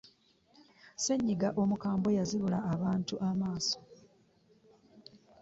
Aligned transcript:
ssenyiga 0.97 1.47
omukambwe 1.61 2.09
yazibula 2.17 2.57
abantu 2.73 3.13
amaaso. 3.29 3.79